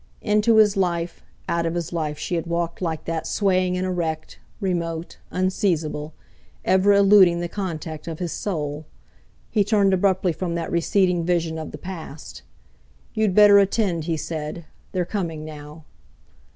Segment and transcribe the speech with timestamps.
[0.23, 4.39] Into his life, out of his life she had walked like that swaying and erect,
[4.59, 6.15] remote, unseizable;
[6.65, 8.87] ever eluding the contact of his soul!
[9.51, 12.41] He turned abruptly from that receding vision of the past.
[13.13, 15.83] "You'd better attend," he said, "they're coming now!"